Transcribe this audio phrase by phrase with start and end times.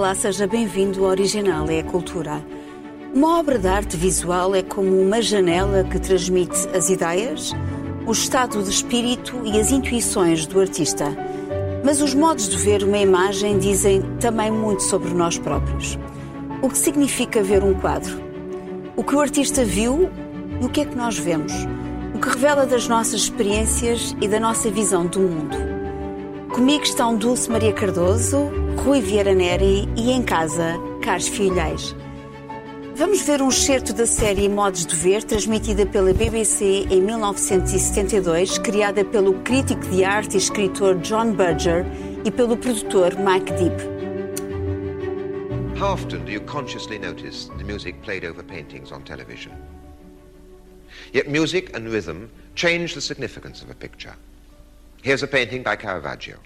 [0.00, 2.42] Olá, seja bem-vindo ao Original é a Cultura.
[3.14, 7.52] Uma obra de arte visual é como uma janela que transmite as ideias,
[8.06, 11.04] o estado de espírito e as intuições do artista.
[11.84, 15.98] Mas os modos de ver uma imagem dizem também muito sobre nós próprios.
[16.62, 18.22] O que significa ver um quadro?
[18.96, 20.08] O que o artista viu
[20.62, 21.52] e o que é que nós vemos?
[22.14, 25.58] O que revela das nossas experiências e da nossa visão do mundo.
[26.54, 28.50] Comigo estão Dulce Maria Cardoso,
[28.84, 31.94] Rui Vieira Neri e em casa, Carlos Filhais.
[32.94, 39.04] Vamos ver um excerto da série Modos de Ver, transmitida pela BBC em 1972, criada
[39.04, 41.84] pelo crítico de arte e escritor John Berger
[42.24, 43.76] e pelo produtor Mike Deep.
[45.78, 49.52] How often do you consciously notice the music played over paintings on television?
[51.12, 54.14] Yet music and rhythm change the significance of a picture.
[55.02, 56.38] Here's a painting by Caravaggio.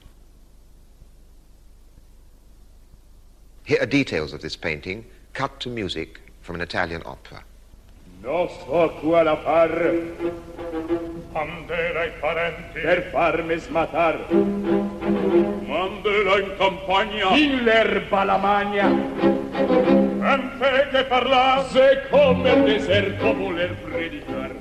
[3.67, 7.43] Here are details of this painting cut to music from an Italian opera.
[8.23, 9.71] No so quale far
[11.33, 14.19] Mandela i parenti per farmi smatar
[15.71, 18.87] Mandela in campagna in l'erba la magna
[20.35, 24.53] En fe che parla se come il deserto voler predicar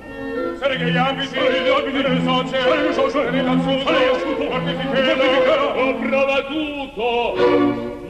[0.58, 4.04] Sere che gli abiti Gli abiti del soce Sere il soce Sere il soce Sere
[4.04, 8.03] il soce Mortificare ho provato niente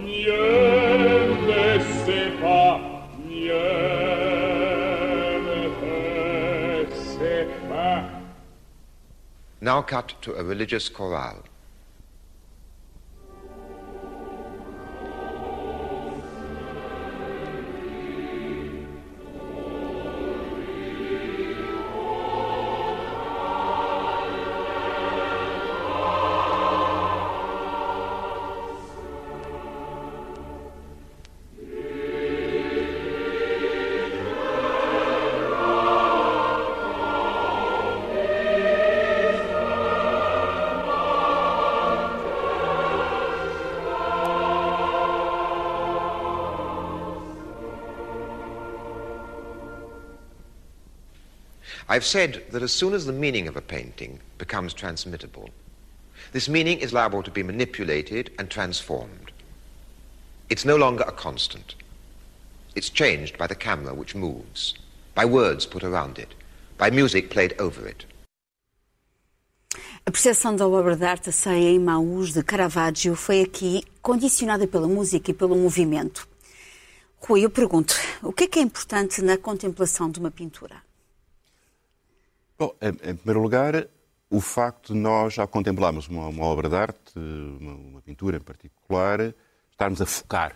[9.61, 11.42] now cut to a religious chorale.
[51.95, 55.51] I've said that as soon as the meaning of a painting becomes transmittable,
[56.33, 59.31] this meaning is liable to be manipulated and transformed.
[60.51, 61.77] It's no longer a constant.
[62.75, 64.75] It's changed by the camera which moves,
[65.15, 66.35] by words put around it,
[66.79, 68.05] by music played over it.
[70.05, 74.89] A percepção da obra de arte Ceia em Maús de Caravaggio foi aqui condicionada pela
[74.89, 76.27] música e pelo movimento.
[77.21, 80.83] Rui, eu pergunto, o que é que é importante na contemplação de uma pintura?
[82.57, 83.89] Bom, em, primeiro lugar,
[84.31, 88.41] o facto de nós, ao contemplarmos uma, uma obra de arte, uma, uma, pintura em
[88.41, 89.35] particular,
[89.73, 90.55] estarmos a focar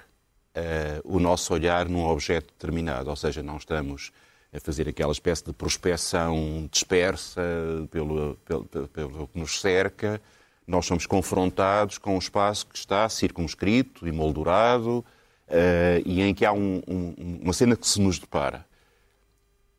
[0.57, 4.13] uh, o nosso olhar num objeto determinado, ou seja, não estamos
[4.53, 7.43] a fazer aquela espécie de prospecção dispersa
[7.91, 10.23] pelo, pelo, pelo que nos cerca.
[10.69, 15.05] Nós somos confrontados com um espaço que está circunscrito, emoldurado,
[15.49, 18.65] uh, e em que há um, um, uma cena que se nos depara.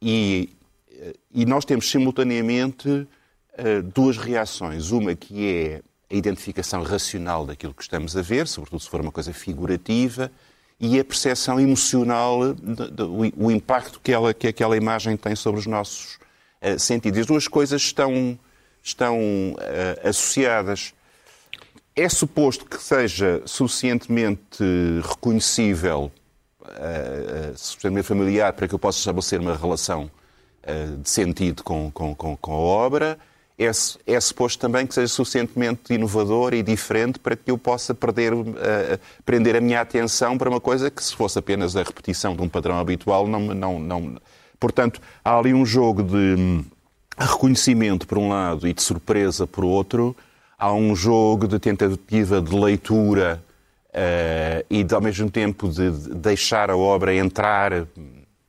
[0.01, 0.49] E
[1.31, 3.07] e nós temos simultaneamente
[3.93, 4.91] duas reações.
[4.91, 9.11] Uma que é a identificação racional daquilo que estamos a ver, sobretudo se for uma
[9.11, 10.31] coisa figurativa,
[10.79, 12.39] e a percepção emocional,
[13.35, 16.17] o impacto que, ela, que aquela imagem tem sobre os nossos
[16.77, 17.19] sentidos.
[17.19, 18.39] As duas coisas estão,
[18.81, 19.19] estão
[20.03, 20.93] associadas.
[21.93, 24.63] É suposto que seja suficientemente
[25.03, 26.09] reconhecível,
[27.57, 30.09] suficientemente familiar, para que eu possa estabelecer uma relação
[31.01, 33.17] de sentido com, com, com, com a obra,
[33.59, 33.69] é,
[34.07, 38.47] é suposto também que seja suficientemente inovador e diferente para que eu possa perder, uh,
[39.25, 42.47] prender a minha atenção para uma coisa que, se fosse apenas a repetição de um
[42.47, 43.41] padrão habitual, não.
[43.53, 44.15] não, não...
[44.57, 46.63] Portanto, há ali um jogo de hum,
[47.17, 50.15] reconhecimento por um lado e de surpresa por outro.
[50.57, 53.43] Há um jogo de tentativa de leitura
[53.89, 57.85] uh, e, de, ao mesmo tempo, de deixar a obra entrar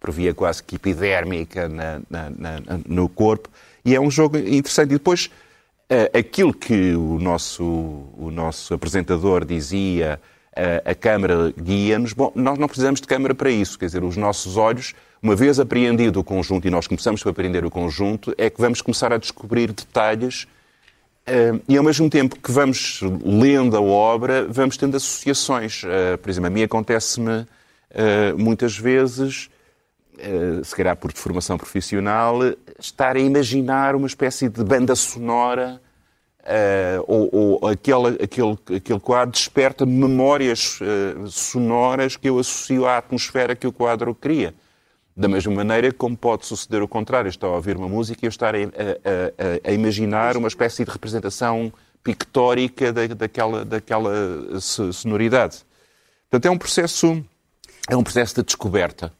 [0.00, 3.50] por via quase que epidérmica na, na, na, no corpo.
[3.84, 4.90] E é um jogo interessante.
[4.90, 5.26] E depois,
[5.90, 10.18] uh, aquilo que o nosso, o nosso apresentador dizia,
[10.52, 13.78] uh, a câmara guia-nos, bom, nós não precisamos de câmara para isso.
[13.78, 17.64] Quer dizer, os nossos olhos, uma vez apreendido o conjunto, e nós começamos a apreender
[17.64, 20.48] o conjunto, é que vamos começar a descobrir detalhes
[21.28, 25.82] Uh, e ao mesmo tempo que vamos lendo a obra, vamos tendo associações.
[26.20, 27.46] Por exemplo, a mim acontece-me
[28.36, 29.59] muitas vezes eh,
[30.62, 32.38] se calhar por formação profissional,
[32.78, 35.80] estar a imaginar uma espécie de banda sonora
[36.40, 42.96] Uh, ou, ou aquele, aquele, aquele quadro desperta memórias uh, sonoras que eu associo à
[42.96, 44.54] atmosfera que o quadro cria.
[45.14, 47.28] Da mesma maneira como pode suceder o contrário.
[47.28, 50.82] Estou a ouvir uma música e eu estar a, a, a, a imaginar uma espécie
[50.82, 51.70] de representação
[52.02, 54.10] pictórica da, daquela, daquela
[54.60, 55.58] sonoridade.
[56.30, 57.22] Portanto, é um processo,
[57.88, 59.12] é um processo de descoberta.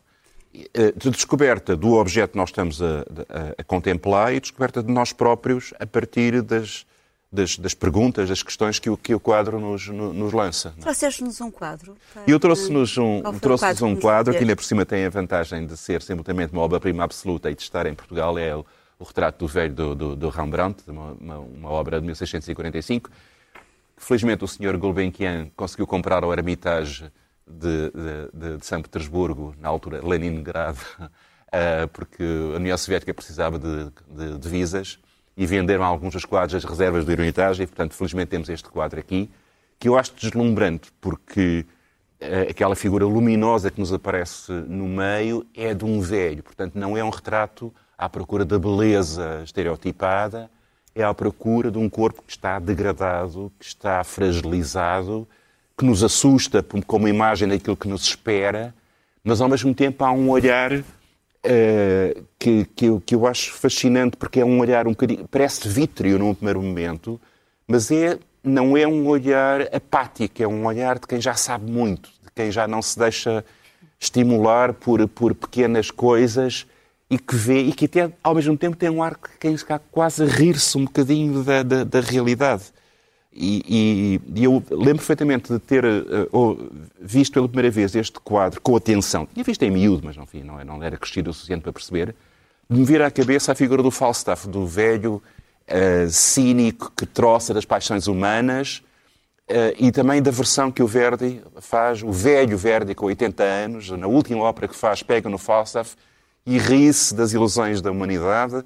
[0.52, 2.87] Eh, de descoberta do objeto que nós estamos a,
[3.29, 6.85] a, a contemplar e descoberta de nós próprios a partir das,
[7.31, 10.75] das, das, perguntas, das questões que o, que o quadro nos, nos lança.
[10.76, 10.81] É?
[10.81, 11.97] Trouxeste-nos um quadro.
[12.26, 15.64] E eu trouxe-nos um, trouxe quadro um quadro que ainda por cima tem a vantagem
[15.64, 18.67] de ser simultaneamente uma obra-prima absoluta e de estar em Portugal, é o,
[18.99, 23.08] o retrato do velho do, do, do Rembrandt, uma, uma, uma, obra de 1645.
[23.97, 24.76] Felizmente o Sr.
[24.76, 27.08] Gulbenkian conseguiu comprar ao Hermitage
[27.50, 27.93] de,
[28.32, 34.99] de, de São Petersburgo, na altura Leningrado, uh, porque a União Soviética precisava de divisas
[35.37, 39.00] e venderam alguns dos quadros as reservas do Hermitage e, portanto, felizmente temos este quadro
[39.00, 39.31] aqui,
[39.79, 41.64] que eu acho deslumbrante, porque
[42.20, 46.97] uh, aquela figura luminosa que nos aparece no meio é de um velho, portanto, não
[46.97, 50.50] é um retrato à procura da beleza estereotipada,
[50.94, 55.29] é à procura de um corpo que está degradado, que está fragilizado,
[55.81, 58.75] que nos assusta como imagem daquilo que nos espera,
[59.25, 64.15] mas ao mesmo tempo há um olhar uh, que, que, eu, que eu acho fascinante,
[64.19, 65.27] porque é um olhar um bocadinho.
[65.27, 67.19] parece vítreo num primeiro momento,
[67.67, 72.11] mas é, não é um olhar apático, é um olhar de quem já sabe muito,
[72.11, 73.43] de quem já não se deixa
[73.99, 76.67] estimular por, por pequenas coisas
[77.09, 79.79] e que vê, e que até ao mesmo tempo tem um ar que quem está
[79.79, 82.65] quase a rir-se um bocadinho da, da, da realidade.
[83.32, 88.75] E, e, eu lembro perfeitamente de ter uh, visto pela primeira vez este quadro com
[88.75, 89.25] atenção.
[89.25, 92.15] Tinha visto em miúdo, mas enfim, não, não era crescido o suficiente para perceber.
[92.69, 95.23] De me vir à cabeça a figura do Falstaff, do velho
[95.69, 98.82] uh, cínico que troça das paixões humanas
[99.49, 103.91] uh, e também da versão que o Verdi faz, o velho Verdi com 80 anos,
[103.91, 105.94] na última ópera que faz, pega no Falstaff
[106.44, 108.65] e ri-se das ilusões da humanidade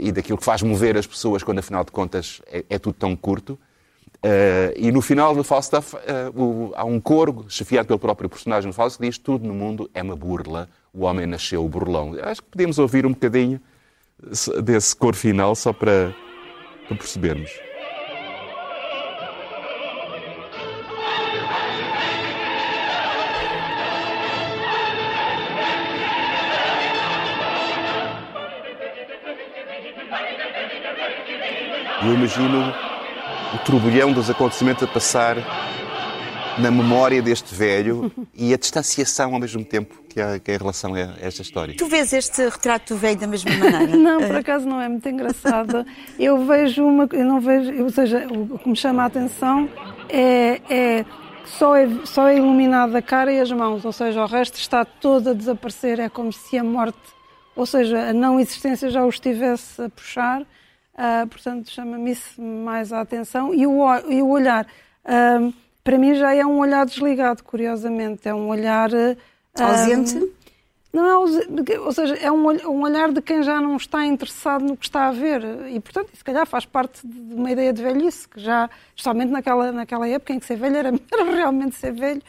[0.00, 3.16] e, daquilo que faz mover as pessoas quando, afinal de contas, é, é tudo tão
[3.16, 3.58] curto.
[4.16, 8.74] Uh, e no final do Falstaff uh, há um coro, chefiado pelo próprio personagem do
[8.74, 12.16] Falstaff, que diz tudo no mundo é uma burla, o homem nasceu burlão.
[12.22, 13.60] Acho que podemos ouvir um bocadinho
[14.64, 16.14] desse coro final só para,
[16.88, 17.65] para percebermos.
[32.06, 32.72] Eu imagino
[33.52, 35.36] o turbilhão dos acontecimentos a passar
[36.56, 40.58] na memória deste velho e a distanciação ao mesmo tempo que há, que há em
[40.58, 41.74] relação a esta história.
[41.76, 43.88] Tu vês este retrato do velho da mesma maneira?
[43.98, 45.84] não, por acaso não é muito engraçado.
[46.16, 49.68] Eu vejo uma, eu não vejo, ou seja, o que me chama a atenção
[50.08, 51.04] é, é
[51.44, 54.84] só é só é iluminado a cara e as mãos, ou seja, o resto está
[54.84, 56.96] todo a desaparecer, é como se a morte,
[57.56, 60.46] ou seja, a não existência já o estivesse a puxar
[60.96, 63.54] Uh, portanto, chama-me isso mais a atenção.
[63.54, 64.66] E o, e o olhar,
[65.04, 65.52] uh,
[65.84, 68.26] para mim, já é um olhar desligado, curiosamente.
[68.26, 68.90] É um olhar.
[68.90, 69.16] Uh,
[69.58, 70.32] ausente?
[70.92, 74.64] Não é ausente, ou seja, é um, um olhar de quem já não está interessado
[74.64, 75.42] no que está a ver.
[75.68, 79.70] E, portanto, se calhar faz parte de uma ideia de velhice, que já, especialmente naquela,
[79.70, 82.22] naquela época em que ser velho era, era realmente ser velho.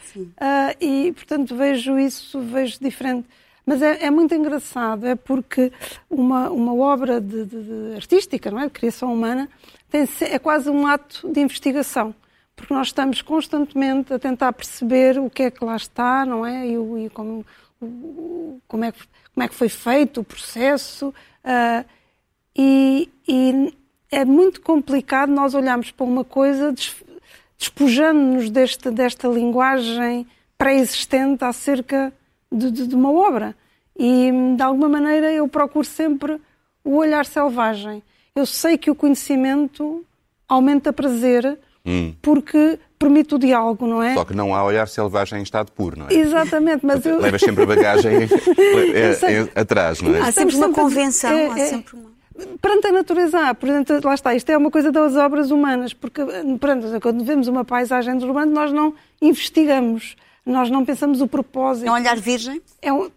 [0.82, 3.26] e, portanto, vejo isso, vejo diferente.
[3.68, 5.74] Mas é, é, muito engraçado, é porque
[6.10, 8.68] uma, uma obra de, de, de artística, não é?
[8.68, 9.50] de criação humana,
[9.90, 12.16] tem, é quase um ato de investigação,
[12.56, 16.66] porque nós estamos constantemente a tentar perceber o que é que lá está, não é?
[16.66, 17.46] E, e como,
[18.70, 18.94] como, é
[19.34, 21.14] como é que foi feito o processo.
[21.44, 21.86] Uh,
[22.56, 23.74] e, e,
[24.10, 26.74] é muito complicado nós olharmos para uma coisa
[27.58, 30.26] despojando-nos desta, desta linguagem
[30.58, 32.14] pré-existente acerca
[32.52, 33.56] de, de, de, uma obra.
[33.98, 36.40] E, de alguma maneira, eu procuro sempre
[36.84, 38.04] o olhar selvagem.
[38.36, 40.06] Eu sei que o conhecimento
[40.48, 42.14] aumenta prazer hum.
[42.22, 44.14] porque permite o diálogo, não é?
[44.14, 46.14] Só que não há olhar selvagem em estado puro, não é?
[46.14, 47.20] Exatamente, mas eu...
[47.20, 48.12] Levas sempre a bagagem
[48.94, 50.22] é, é, atrás, não é?
[50.22, 51.66] Há sempre uma convenção, é, há é.
[51.68, 52.18] sempre uma...
[52.62, 56.22] Perante a natureza há, portanto, lá está, isto é uma coisa das obras humanas, porque
[56.60, 60.16] perante, quando vemos uma paisagem urbana nós não investigamos
[60.48, 61.88] nós não pensamos o propósito.
[61.88, 62.62] É um olhar virgem?
[62.82, 63.12] É um...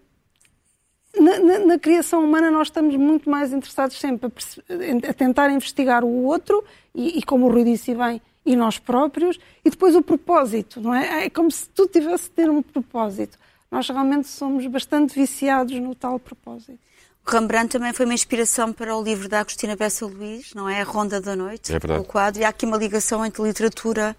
[1.18, 6.04] na, na, na, criação humana nós estamos muito mais interessados sempre a, a tentar investigar
[6.04, 6.62] o outro
[6.94, 10.94] e, e, como o Rui disse bem, e nós próprios, e depois o propósito, não
[10.94, 11.26] é?
[11.26, 13.38] É como se tu tivesse de ter um propósito.
[13.70, 16.78] Nós realmente somos bastante viciados no tal propósito.
[17.24, 20.80] O Rembrandt também foi uma inspiração para o livro da Agostina Bessa Luís, não é?
[20.80, 22.00] A Ronda da Noite, é verdade.
[22.00, 22.40] o quadro.
[22.40, 24.16] E há aqui uma ligação entre literatura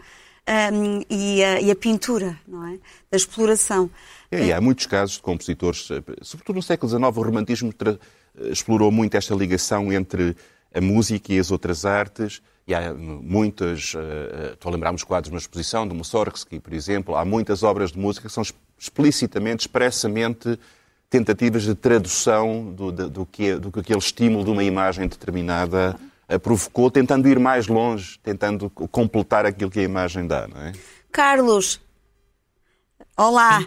[0.47, 2.79] um, e, a, e, a, pintura, não é?
[3.09, 3.89] Da exploração.
[4.31, 5.87] É, e há muitos casos de compositores,
[6.21, 7.73] sobretudo no século XIX, o romantismo
[8.49, 10.35] explorou muito esta ligação entre
[10.73, 12.41] a música e as outras artes.
[12.67, 17.15] E há muitas, uh, estou a lembrar-me os quadros uma exposição do Mussorgsky, por exemplo,
[17.15, 18.43] há muitas obras de música que são
[18.77, 20.57] explicitamente, expressamente
[21.09, 25.99] tentativas de tradução do, do, do, que, do que aquele estímulo de uma imagem determinada
[26.39, 30.71] provocou, tentando ir mais longe, tentando completar aquilo que a imagem dá, não é?
[31.11, 31.81] Carlos,
[33.17, 33.65] olá.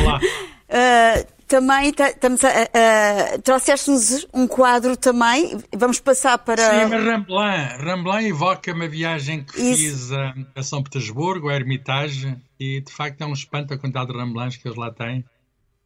[0.00, 0.18] Olá.
[0.18, 5.58] uh, também estamos a, a, trouxeste-nos um quadro também.
[5.74, 6.62] Vamos passar para.
[6.62, 7.68] Sim, mas Ramblan.
[7.78, 9.82] Ramblan evoca-me a viagem que Isso.
[9.82, 14.12] fiz a, a, São Petersburgo, a Hermitage, e de facto é um espanto a quantidade
[14.12, 15.20] de Ramblans que eles lá têm.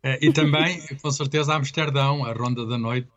[0.05, 3.09] Uh, e também, com certeza, a Amsterdão, a Ronda da Noite,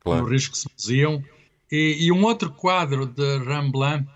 [0.00, 0.22] claro.
[0.22, 1.24] no Risco Museum.
[1.70, 4.06] E, e, um outro quadro de Ramblan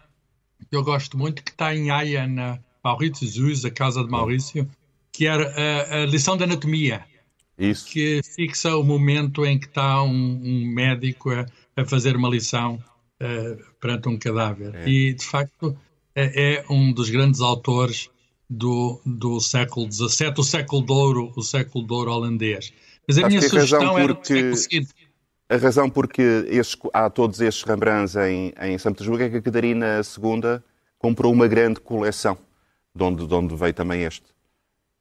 [0.71, 4.69] que eu gosto muito, que está em Haia, na Maurício Zuz, a casa de Maurício,
[5.13, 7.05] que era a, a lição de anatomia.
[7.59, 7.87] Isso.
[7.87, 12.83] Que fixa o momento em que está um, um médico a, a, fazer uma lição
[13.21, 14.75] uh, perante um cadáver.
[14.75, 14.89] É.
[14.89, 15.77] E, de facto,
[16.15, 18.11] é, é, um dos grandes autores
[18.49, 22.73] do, do século XVII, o século de ouro, o século de ouro holandês.
[23.07, 24.91] Mas a Acho minha sugestão era o seguinte
[25.49, 29.43] a razão porque estes, há todos estes Rembrandts em, em São Petersburgo é que a
[29.43, 30.61] Catarina II
[30.99, 32.37] comprou uma grande coleção,
[32.95, 34.27] de onde, de onde veio também este.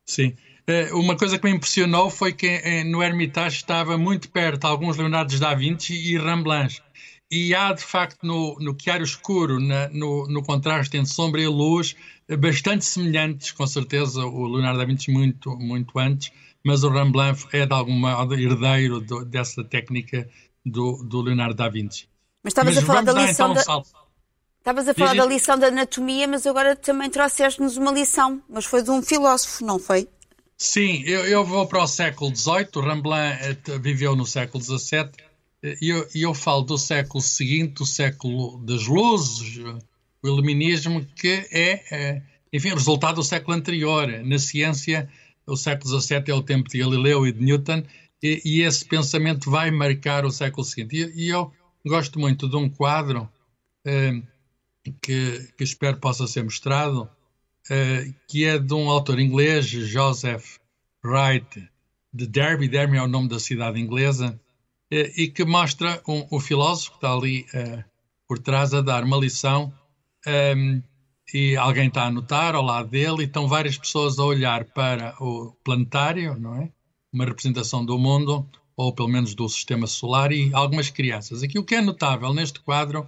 [0.06, 0.36] Sim.
[0.66, 4.98] Eh, uma coisa que me impressionou foi que eh, no Hermitage estava muito perto alguns
[4.98, 6.82] Leonardo da Vinci e Rembrandts.
[7.30, 11.48] E há, de facto, no, no Chiaro Escuro, na, no, no contraste entre sombra e
[11.48, 11.96] luz,
[12.40, 16.32] bastante semelhantes, com certeza, o Leonardo da Vinci muito, muito antes,
[16.64, 20.30] mas o Rembrandt é de algum modo herdeiro do, dessa técnica
[20.66, 22.08] do, do, Leonardo da Vinci.
[22.44, 24.08] Mas estavas mas a falar da lição então, da...
[24.60, 28.84] Estavas a falar da lição da anatomia, mas agora também trouxeste-nos uma lição, mas foi
[28.84, 30.10] de um filósofo, não foi?
[30.58, 35.12] Sim, eu, eu vou para o século XVIII, o Rembrandt eh, viveu no século XVII,
[35.64, 39.58] e eu, eu falo do século seguinte, o século das luzes,
[40.22, 42.22] o iluminismo, que é, é
[42.52, 44.08] enfim, resultado do século anterior.
[44.24, 45.10] Na ciência,
[45.46, 47.84] o século XVII é o tempo de Galileu e de Newton,
[48.22, 50.96] e, e esse pensamento vai marcar o século seguinte.
[50.96, 51.52] E, e eu
[51.86, 53.30] gosto muito de um quadro
[53.86, 54.22] eh,
[55.02, 57.10] que, que, espero possa ser mostrado,
[57.70, 60.58] eh, que é de um autor inglês, Joseph
[61.04, 61.70] Wright,
[62.14, 62.68] de Derby.
[62.68, 64.40] Derby é o nome da cidade inglesa,
[64.90, 67.84] e que mostra um, o filósofo que está ali eh,
[68.28, 69.74] por trás a dar uma lição
[70.26, 70.82] eh,
[71.34, 75.14] e alguém está a anotar ao lado dele e estão várias pessoas a olhar para
[75.20, 76.72] o planetário, não é?
[77.12, 81.44] Uma representação do mundo, ou pelo menos do sistema solar, e algumas crianças.
[81.44, 83.08] Aqui o que é notável neste quadro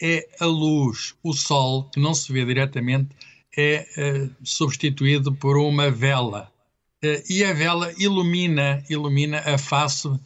[0.00, 3.10] é a luz, o sol, que não se vê diretamente,
[3.56, 6.50] é uh, substituído por uma vela.
[7.04, 10.18] Uh, e a vela ilumina, ilumina a face uh,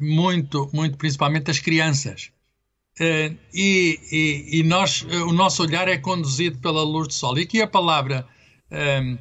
[0.00, 2.32] muito, muito principalmente as crianças.
[3.00, 7.38] Uh, e, e, e, nós, uh, o nosso olhar é conduzido pela luz do sol.
[7.38, 8.26] E aqui a palavra
[8.70, 9.18] um,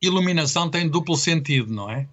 [0.00, 2.08] iluminação tem duplo sentido, não é?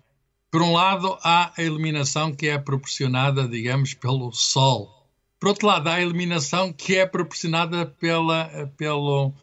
[0.52, 5.08] Por um lado, há a iluminação que é proporcionada, digamos, pelo sol.
[5.40, 9.34] Por outro lado, há a iluminação que é proporcionada pela, pelo,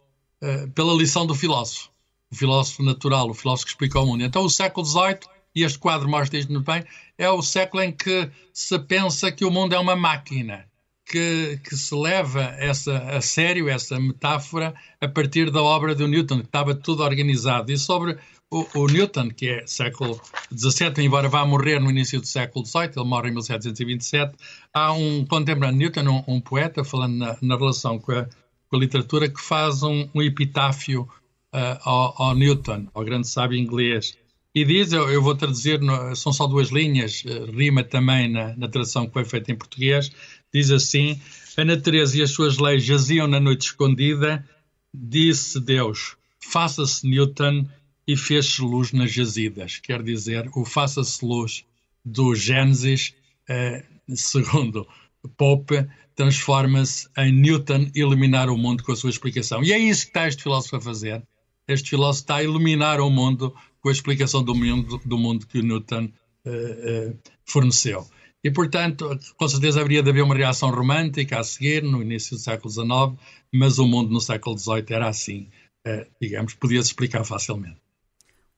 [0.75, 1.89] pela lição do filósofo,
[2.29, 4.23] o filósofo natural, o filósofo que explica o mundo.
[4.23, 5.19] Então, o século XVIII,
[5.57, 6.83] e este quadro mostra isto muito bem,
[7.17, 10.65] é o século em que se pensa que o mundo é uma máquina
[11.03, 16.39] que, que, se leva essa, a sério essa metáfora a partir da obra do Newton,
[16.39, 17.71] que estava tudo organizado.
[17.71, 18.17] E sobre
[18.51, 20.21] o, o Newton, que é século
[20.55, 24.35] XVII, embora vá morrer no início do século XVIII, ele morre em 1727,
[24.73, 28.25] há um contemporâneo Newton, um, um poeta, falando na, na relação com a,
[28.69, 31.07] com a, literatura, que faz um, um epitáfio
[31.53, 34.17] uh, ao, ao, Newton, ao grande sábio inglês.
[34.55, 35.79] E diz, eu, eu vou traduzir,
[36.15, 40.11] são só duas linhas, uh, rima também na, na tradução que foi feita em português,
[40.53, 41.19] Diz assim:
[41.55, 44.47] A natureza e as suas leis jaziam na noite escondida.
[44.93, 47.67] Disse Deus: Faça-se Newton
[48.07, 49.77] e fez-se luz nas jazidas.
[49.77, 51.65] Quer dizer, o faça-se luz
[52.03, 53.13] do Gênesis,
[53.49, 53.83] eh,
[54.15, 54.87] segundo
[55.35, 55.85] Pope,
[56.15, 59.61] transforma-se em Newton iluminar o mundo com a sua explicação.
[59.61, 61.21] E é isso que está este filósofo a fazer.
[61.67, 63.53] Este filósofo está a iluminar o mundo
[63.87, 66.09] com a explicação do mundo, do mundo que o Newton
[66.45, 67.13] eh, eh,
[67.45, 68.05] forneceu.
[68.43, 72.41] E, portanto, com certeza haveria de haver uma reação romântica a seguir, no início do
[72.41, 73.17] século XIX,
[73.53, 75.49] mas o mundo no século XVIII era assim,
[75.85, 77.77] eh, digamos, podia-se explicar facilmente.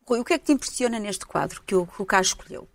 [0.07, 2.67] Rui, o que é que te impressiona neste quadro que o, que o Carlos escolheu?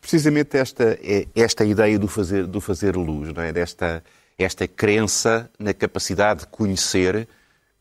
[0.00, 0.98] Precisamente esta,
[1.34, 3.52] esta ideia do fazer, do fazer luz, não é?
[3.52, 4.02] Desta,
[4.38, 7.28] esta crença na capacidade de conhecer,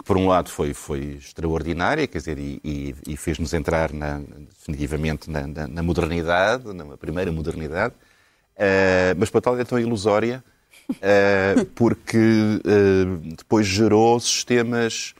[0.07, 4.21] por um lado foi, foi extraordinária, quer dizer, e, e, e fez-nos entrar na,
[4.57, 10.41] definitivamente na, na, na, modernidade, na primeira modernidade, uh, mas para tal é tão ilusória,
[10.89, 15.13] uh, porque uh, depois gerou sistemas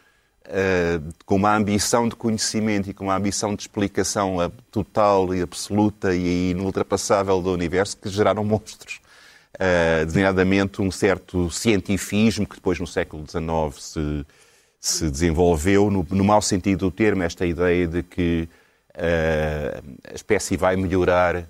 [1.26, 4.38] com uma ambição de conhecimento e com uma ambição de explicação
[4.72, 9.02] total e absoluta e inultrapassável do universo que geraram monstros.
[9.56, 14.26] Uh, designadamente um certo cientifismo que depois no século XIX se,
[14.80, 18.48] se desenvolveu, no, no mau sentido do termo, esta ideia de que
[18.96, 21.48] uh, a espécie vai melhorar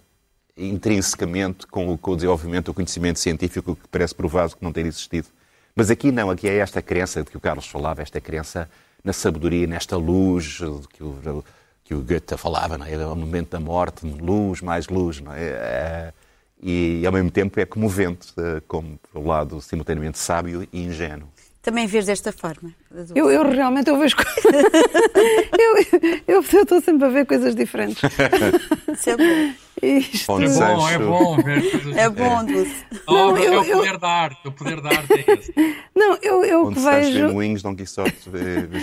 [0.55, 4.85] intrinsecamente com o, com o desenvolvimento do conhecimento científico que parece provado que não ter
[4.85, 5.27] existido.
[5.75, 8.69] Mas aqui não, aqui é esta crença de que o Carlos falava, esta crença
[9.03, 10.57] na sabedoria, nesta luz
[10.91, 11.43] que o,
[11.83, 12.97] que o Goethe falava, não é?
[13.05, 15.21] o momento da morte, luz, mais luz.
[15.21, 15.43] Não é?
[15.43, 16.13] é
[16.61, 21.29] e ao mesmo tempo é comovente, eh, como o lado simultaneamente sábio e ingênuo.
[21.67, 22.73] Também vês desta forma?
[23.13, 24.15] Eu, eu realmente eu vejo
[25.59, 28.01] eu, eu, eu estou sempre a ver coisas diferentes.
[28.93, 29.53] Isso é bom.
[29.83, 30.31] Isto...
[30.31, 32.85] É bom, é bom ver coisas É bom, Dulce.
[33.05, 35.53] Não, não, eu, é o poder da arte, o poder da arte é esse.
[35.93, 37.33] Não, eu, eu Onde que vejo...
[37.33, 38.15] moinhos, Dom Quixote,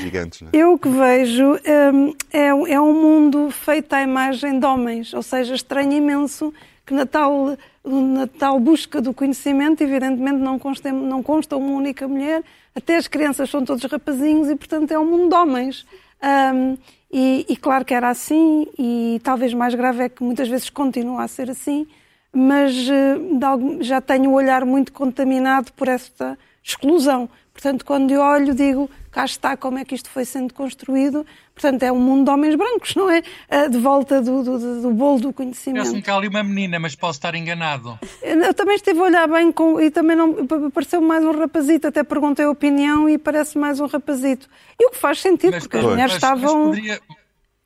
[0.03, 0.57] gigantes, não é?
[0.59, 5.55] Eu que vejo um, é, é um mundo feito à imagem de homens, ou seja,
[5.55, 6.53] estranho imenso
[6.85, 12.07] que na tal, na tal busca do conhecimento, evidentemente, não consta, não consta uma única
[12.07, 12.43] mulher,
[12.75, 15.87] até as crianças são todos rapazinhos e, portanto, é um mundo de homens.
[16.23, 16.77] Um,
[17.13, 21.23] e, e, claro que era assim, e talvez mais grave é que muitas vezes continua
[21.23, 21.87] a ser assim,
[22.33, 27.29] mas uh, já tenho o olhar muito contaminado por esta exclusão.
[27.53, 31.25] Portanto, quando eu olho, digo, cá está como é que isto foi sendo construído.
[31.55, 33.23] Portanto, é um mundo de homens brancos, não é?
[33.49, 35.83] Ah, de volta do, do, do bolo do conhecimento.
[35.83, 37.97] Parece-me que há ali uma menina, mas posso estar enganado.
[38.21, 41.87] Eu também estive a olhar bem com, e também não pareceu mais um rapazito.
[41.87, 44.49] Até perguntei a opinião e parece mais um rapazito.
[44.81, 46.71] E o que faz sentido, mas, porque as mulheres mas, estavam.
[46.71, 47.01] Mas poderia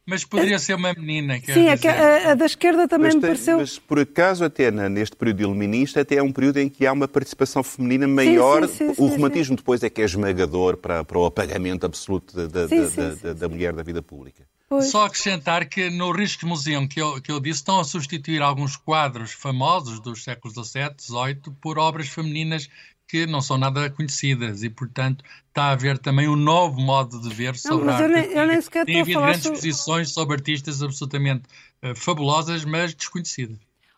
[0.09, 1.39] mas poderia ser uma menina.
[1.45, 3.59] Sim, a, a, da esquerda também mas me pareceu.
[3.59, 7.07] Mas por acaso, até neste período iluminista, até é um período em que há uma
[7.07, 8.67] participação feminina maior.
[8.67, 12.35] Sim, sim, sim, o romantismo depois é que é esmagador para, para o apagamento absoluto
[12.35, 14.45] da, da, da, da mulher da vida pública.
[14.67, 14.87] Pois.
[14.87, 18.77] Só acrescentar que no Risco Museum que eu, que eu disse estão a substituir alguns
[18.77, 22.69] quadros famosos dos séculos XVII, XVIII por obras femininas
[23.09, 27.35] que não são nada conhecidas e, portanto, está a haver também um novo modo de
[27.35, 28.05] ver sobre não, a arte.
[28.05, 29.59] Eu nem, eu nem sequer Tem havido grandes sobre...
[29.59, 31.45] exposições sobre artistas absolutamente
[31.83, 33.57] uh, fabulosas, mas desconhecidas.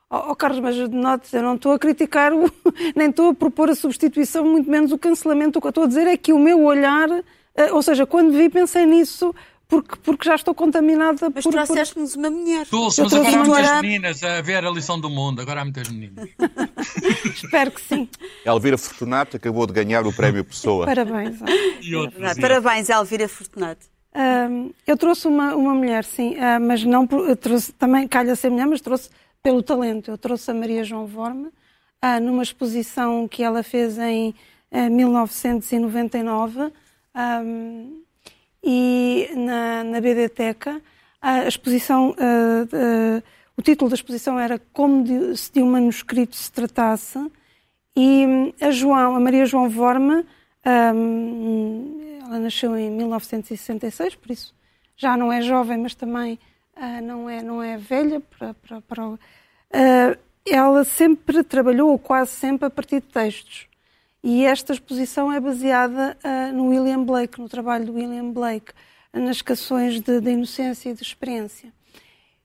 [0.09, 2.51] Oh, oh, Carlos, mas note, eu não estou a criticar, o...
[2.95, 5.59] nem estou a propor a substituição, muito menos o cancelamento.
[5.59, 7.23] O que eu estou a dizer é que o meu olhar, uh,
[7.73, 9.35] ou seja, quando vi, pensei nisso
[9.71, 11.55] porque, porque já estou contaminada mas por...
[11.55, 12.67] Mas trouxeste-nos uma mulher.
[12.69, 15.41] Dulce, mas agora há muitas meninas a ver a lição do mundo.
[15.41, 16.29] Agora há muitas meninas.
[17.33, 18.09] Espero que sim.
[18.45, 20.87] Elvira Fortunato acabou de ganhar o prémio Pessoa.
[20.87, 21.39] Parabéns.
[21.41, 23.87] É Parabéns, Elvira Fortunato.
[24.13, 28.51] Uh, eu trouxe uma, uma mulher, sim, uh, mas não por, trouxe, também calha ser
[28.51, 29.09] mulher, mas trouxe
[29.41, 30.11] pelo talento.
[30.11, 34.35] Eu trouxe a Maria João Vorme uh, numa exposição que ela fez em
[34.73, 36.73] 1999
[38.63, 40.81] e na, na BDteca
[41.21, 43.23] a exposição, uh, uh,
[43.57, 47.19] o título da exposição era Como de, se de um manuscrito se tratasse
[47.97, 50.25] e hum, a João, a Maria João Vorme,
[50.95, 54.55] um, ela nasceu em 1966, por isso
[54.97, 56.39] já não é jovem, mas também
[56.77, 58.21] uh, não, é, não é velha.
[58.21, 59.19] Para, para, para
[60.47, 63.67] ela sempre trabalhou, ou quase sempre, a partir de textos.
[64.23, 68.73] E esta exposição é baseada uh, no William Blake, no trabalho do William Blake,
[69.13, 71.73] nas canções de, inocência e de experiência.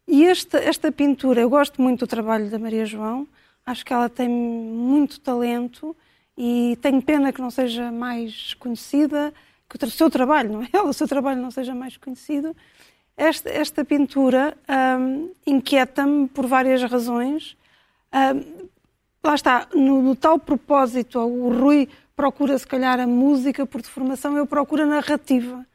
[0.07, 3.27] E esta, esta pintura, eu gosto muito do trabalho da Maria João,
[3.65, 5.95] acho que ela tem muito talento
[6.38, 9.33] e tenho pena que não seja mais conhecida,
[9.67, 12.55] que o seu trabalho, não é ela, o seu trabalho não seja mais conhecido.
[13.17, 14.57] Esta, esta pintura
[14.99, 17.57] um, inquieta-me por várias razões.
[18.13, 18.67] Um,
[19.27, 24.38] lá está, no, no, tal propósito, o Rui procura se calhar a música por deformação,
[24.38, 25.65] eu procuro a narrativa.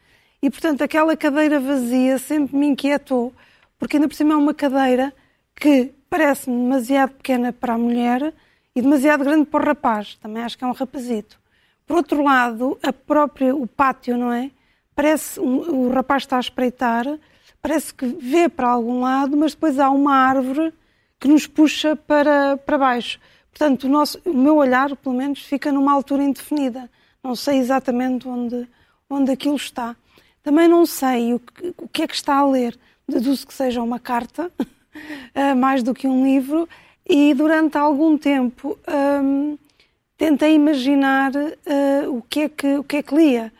[0.42, 3.32] E portanto, aquela cadeira vazia sempre me inquietou,
[3.78, 5.12] porque ainda por cima é uma cadeira
[5.54, 8.32] que parece-me demasiado pequena para a mulher
[8.74, 10.16] e demasiado grande para o rapaz.
[10.16, 11.38] Também acho que é um rapazito.
[11.86, 14.50] Por outro lado, a própria, o pátio, não é?
[14.94, 17.04] Parece, um, o rapaz está a espreitar,
[17.60, 20.72] parece que vê para algum lado, mas depois há uma árvore
[21.18, 23.20] que nos puxa para, para baixo.
[23.50, 26.90] Portanto, o, nosso, o meu olhar, pelo menos, fica numa altura indefinida.
[27.22, 28.66] Não sei exatamente onde,
[29.08, 29.94] onde aquilo está.
[30.42, 32.78] Também não sei o que, o que é que está a ler.
[33.06, 36.68] Deduzo que seja uma carta, uh, mais do que um livro,
[37.06, 38.78] e durante algum tempo
[39.22, 39.58] um,
[40.16, 43.52] tentei imaginar uh, o, que é que, o que é que lia.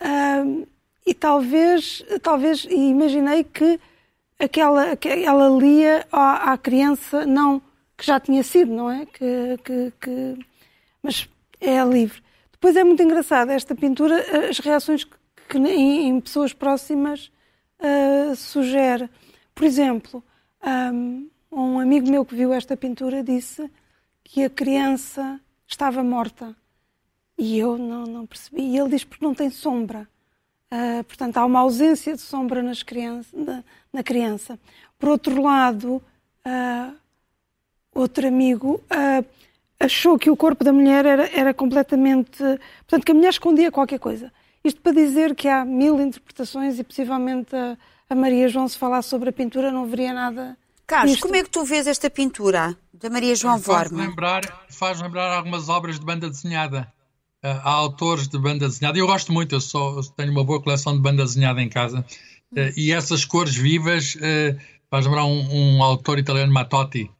[0.00, 0.66] Uh,
[1.06, 3.78] e talvez, talvez imaginei que
[4.38, 7.60] aquela, que ela lia à, à, criança, não
[8.00, 9.04] que já tinha sido, não é?
[9.04, 10.46] Que, que, que,
[11.02, 11.28] mas
[11.60, 12.22] é livre.
[12.50, 15.14] Depois é muito engraçado esta pintura, as reações que,
[15.50, 17.30] que em, em, pessoas próximas
[17.78, 19.10] uh, sugere.
[19.54, 20.24] Por exemplo,
[20.94, 23.70] um, um amigo meu que viu esta pintura disse
[24.24, 26.56] que a criança estava morta.
[27.36, 28.62] E eu não, não percebi.
[28.62, 30.08] E ele diz porque não tem sombra.
[30.72, 34.58] Uh, portanto, há uma ausência de sombra nas criança, na, na criança.
[34.98, 36.02] Por outro lado,
[36.46, 37.00] uh,
[38.00, 39.24] outro amigo uh,
[39.78, 42.38] achou que o corpo da mulher era, era completamente.
[42.80, 44.32] Portanto, que a mulher escondia qualquer coisa.
[44.62, 47.76] Isto para dizer que há mil interpretações e possivelmente a,
[48.08, 50.56] a Maria João, se falar sobre a pintura, não veria nada.
[50.86, 54.04] Carlos, como é que tu vês esta pintura da Maria João faz Vorma?
[54.04, 56.92] Lembrar, faz lembrar algumas obras de banda desenhada.
[57.42, 60.44] Uh, há autores de banda desenhada, e eu gosto muito, eu, só, eu tenho uma
[60.44, 62.04] boa coleção de banda desenhada em casa,
[62.52, 64.60] uh, e essas cores vivas uh,
[64.90, 67.10] faz lembrar um, um autor italiano, Matotti,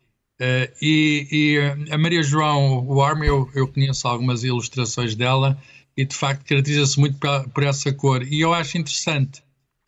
[0.41, 5.61] Uh, e, e, a Maria João Warm, eu, eu, conheço algumas ilustrações dela
[5.95, 8.23] e de facto caracteriza-se muito por, por, essa cor.
[8.23, 9.41] E eu acho interessante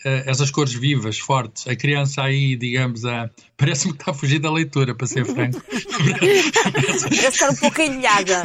[0.04, 1.66] uh, essas cores vivas, fortes.
[1.66, 5.58] A criança aí, digamos, uh, parece-me que está a fugir da leitura, para ser franco.
[6.70, 8.42] parece estar um pouco ilhada.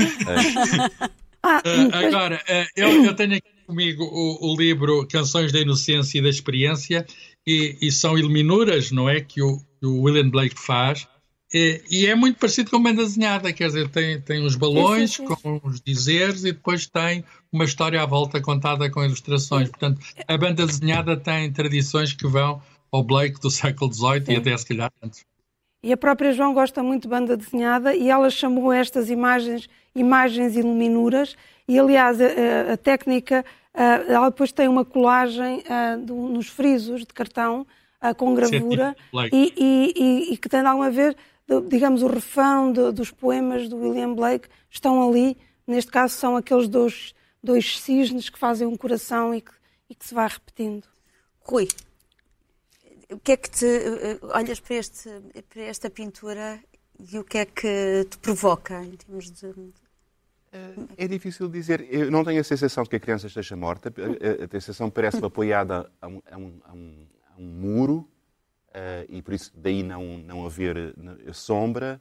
[1.92, 2.42] agora,
[2.78, 7.06] eu, eu, tenho aqui comigo o, o, livro Canções da Inocência e da Experiência
[7.46, 9.20] e, e são iluminuras, não é?
[9.20, 11.06] Que o, que o William Blake faz.
[11.54, 15.26] E, e, é muito parecido com banda desenhada, quer dizer, tem, tem os balões sim,
[15.26, 15.42] sim, sim.
[15.42, 19.70] com os dizeres e depois tem uma história à volta contada com ilustrações.
[19.70, 24.58] Portanto, a banda desenhada tem tradições que vão ao Blake do século XVIII e até
[24.58, 25.26] se calhar antes.
[25.82, 30.56] E a própria João gosta muito de banda desenhada e ela chamou estas imagens imagens
[30.56, 31.36] iluminuras
[31.68, 35.64] e, aliás, a, a técnica, ela depois tem uma colagem
[35.98, 37.66] nos frisos de cartão
[38.16, 38.96] com gravura
[39.34, 41.16] e, e, e, e que tem alguma a ver
[41.70, 45.38] digamos, o refrão de, dos poemas do William Blake estão ali.
[45.66, 49.52] Neste caso, são aqueles dois, dois cisnes que fazem um coração e que,
[49.90, 50.86] e que se vai repetindo.
[51.40, 51.68] Rui,
[53.10, 53.66] o que é que te.
[54.34, 55.10] Olhas para, este,
[55.50, 56.60] para esta pintura
[57.00, 59.54] e o que é que te provoca em termos de.
[60.98, 61.88] É difícil dizer.
[61.90, 63.94] Eu não tenho a sensação de que a criança esteja morta.
[63.96, 68.10] A, a, a sensação parece-me apoiada a um, a um, a um, a um muro
[69.10, 70.94] e por isso daí não, não haver
[71.34, 72.00] sombra,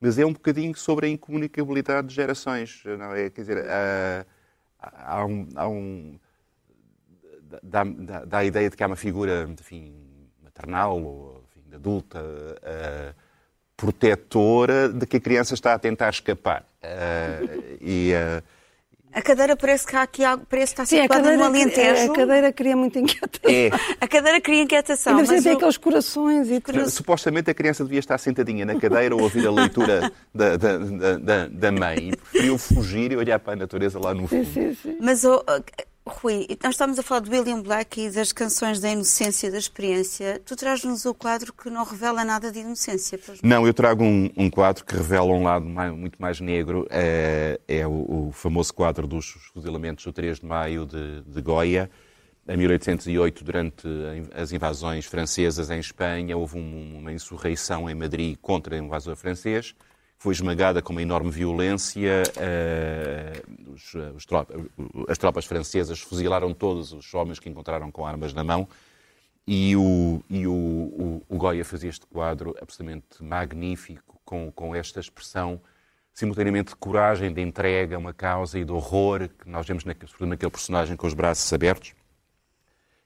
[0.00, 2.82] mas é um bocadinho sobre a incomunicabilidade de gerações.
[2.84, 3.30] Não é?
[3.30, 4.26] Quer dizer, uh,
[4.78, 5.48] há um.
[5.54, 6.18] Há um
[7.62, 9.94] dá, dá, dá, a ideia de que há uma figura enfim,
[10.42, 13.14] maternal ou enfim, adulta, uh,
[13.76, 16.64] protetora, de que a criança está a tentar escapar.
[17.80, 18.12] e
[19.12, 22.12] a cadeira parece que há aqui algo, parece que está Sim, situada no Alentejo.
[22.12, 23.50] A cadeira cria muita inquietação.
[23.50, 23.70] É.
[24.00, 25.16] A cadeira cria inquietação.
[25.16, 25.54] Ainda mas eu...
[25.54, 26.90] aqueles corações e tudo.
[26.90, 30.78] Supostamente a criança devia estar sentadinha na cadeira ou ouvir a leitura da, da,
[31.18, 34.44] da, da, mãe e preferiu fugir e olhar para a natureza lá no fundo.
[34.44, 34.98] Sim, sim, sim.
[35.00, 35.42] Mas, oh,
[36.08, 40.40] Rui, nós estamos a falar de William Black e das canções da inocência da experiência.
[40.44, 43.18] Tu traz-nos o quadro que não revela nada de inocência.
[43.42, 46.86] Não, eu trago um, um, quadro que revela um lado mais, muito mais negro.
[46.90, 51.42] É, é o, o, famoso quadro dos fuzilamentos do 3 de maio de, de.
[52.48, 53.88] Em 1808, durante
[54.32, 59.74] as invasões francesas em Espanha, houve um, uma insurreição em Madrid contra o invasor francês
[60.18, 62.22] foi esmagada com uma enorme violência.
[62.36, 64.56] Uh, os, os tropas,
[65.08, 68.68] as tropas francesas fuzilaram todos os homens que encontraram com armas na mão.
[69.46, 74.98] E o, e o, o, o Goya fazia este quadro absolutamente magnífico, com, com esta
[74.98, 75.60] expressão
[76.12, 80.10] simultaneamente de coragem, de entrega a uma causa e de horror que nós vemos naquele,
[80.20, 81.94] naquele personagem com os braços abertos.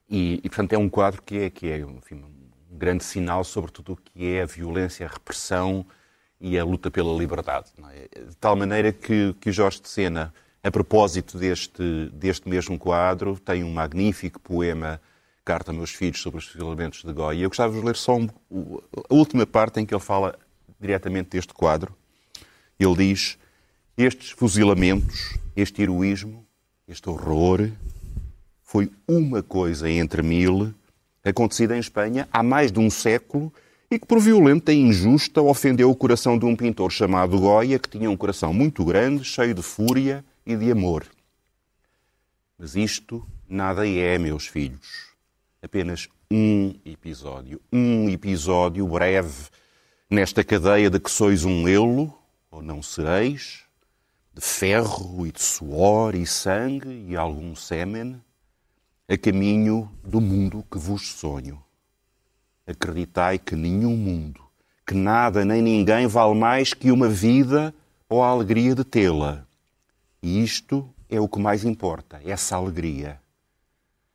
[0.08, 2.24] E, e, portanto, é um quadro que é, que é enfim,
[2.70, 5.84] um grande sinal sobre tudo o que é a violência, a repressão,
[6.40, 7.70] e a luta pela liberdade.
[7.92, 8.24] É?
[8.24, 13.38] De tal maneira que, que o Jorge de Sena, a propósito deste, deste mesmo quadro,
[13.38, 15.00] tem um magnífico poema,
[15.44, 17.42] Carta a Meus Filhos, sobre os filamentos de Goya.
[17.42, 18.28] Eu gostava de ler só um,
[19.10, 20.38] a última parte em que ele fala
[20.78, 21.94] diretamente deste quadro.
[22.78, 23.38] Ele diz:
[23.96, 26.46] Estes fuzilamentos, este heroísmo,
[26.88, 27.70] este horror,
[28.62, 30.72] foi uma coisa entre mil,
[31.24, 33.52] acontecida em Espanha há mais de um século
[33.90, 37.88] e que, por violenta e injusta, ofendeu o coração de um pintor chamado Goya, que
[37.88, 41.04] tinha um coração muito grande, cheio de fúria e de amor.
[42.56, 45.10] Mas isto nada é, meus filhos.
[45.60, 47.60] Apenas um episódio.
[47.72, 49.48] Um episódio breve
[50.08, 52.16] nesta cadeia de que sois um elo,
[52.50, 53.64] ou não sereis,
[54.32, 58.22] de ferro e de suor e sangue e algum sêmen,
[59.08, 61.60] a caminho do mundo que vos sonho.
[62.70, 64.40] Acreditai que nenhum mundo,
[64.86, 67.74] que nada nem ninguém vale mais que uma vida
[68.08, 69.44] ou a alegria de tê-la.
[70.22, 73.18] E isto é o que mais importa, essa alegria.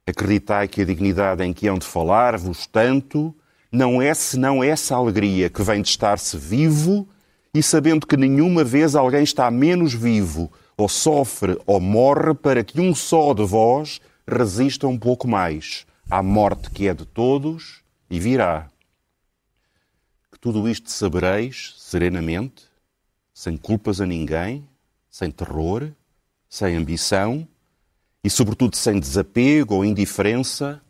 [0.08, 3.36] Acreditai que a dignidade em que hão de falar-vos tanto
[3.70, 7.06] não é senão essa alegria que vem de estar-se vivo
[7.54, 12.80] e sabendo que nenhuma vez alguém está menos vivo, ou sofre ou morre, para que
[12.80, 18.20] um só de vós resista um pouco mais à morte que é de todos e
[18.20, 18.70] virá.
[20.32, 22.64] Que tudo isto sabereis serenamente,
[23.34, 24.68] sem culpas a ninguém,
[25.10, 25.92] sem terror,
[26.50, 27.48] sem ambição
[28.24, 30.82] e, sobretudo, sem desapego ou indiferença,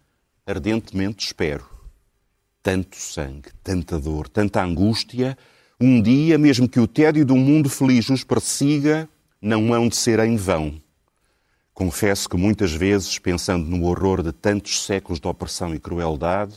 [0.45, 1.65] ardentemente espero.
[2.61, 5.37] Tanto sangue, tanta dor, tanta angústia,
[5.79, 9.09] um dia, mesmo que o tédio de um mundo feliz os persiga,
[9.41, 10.81] não hão de ser em vão.
[11.73, 16.55] Confesso que muitas vezes, pensando no horror de tantos séculos de opressão e crueldade,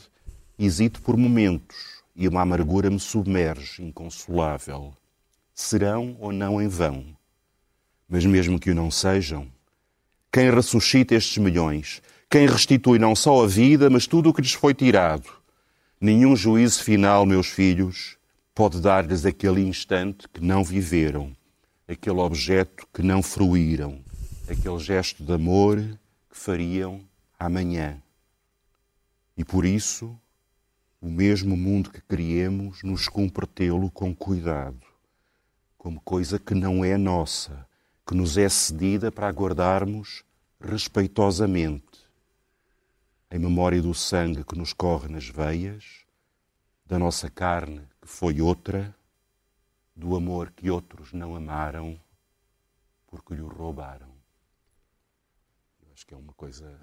[0.59, 4.93] hesito por momentos e uma amargura me submerge, inconsolável.
[5.55, 7.05] Serão ou não em vão?
[8.07, 9.47] Mas mesmo que o não sejam,
[10.31, 14.53] quem ressuscita estes milhões, quem restitui não só a vida, mas tudo o que lhes
[14.53, 15.29] foi tirado,
[15.99, 18.17] nenhum juízo final, meus filhos,
[18.53, 21.35] pode dar-lhes aquele instante que não viveram,
[21.87, 24.03] aquele objeto que não fruíram
[24.51, 25.77] aquele gesto de amor
[26.29, 27.01] que fariam
[27.37, 28.01] amanhã.
[29.37, 30.19] E por isso,
[31.01, 34.85] o mesmo mundo que criemos nos cumpre tê-lo com cuidado,
[35.77, 37.65] como coisa que não é nossa,
[38.05, 40.23] que nos é cedida para aguardarmos
[40.59, 42.09] respeitosamente,
[43.31, 46.05] em memória do sangue que nos corre nas veias,
[46.85, 48.93] da nossa carne que foi outra,
[49.95, 51.99] do amor que outros não amaram
[53.07, 54.09] porque lhe roubaram.
[55.93, 56.79] Acho que é uma coisa,